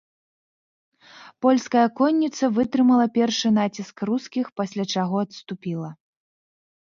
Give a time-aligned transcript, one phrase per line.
[1.45, 5.89] Польская конніца вытрымала першы націск рускіх, пасля чаго адступіла.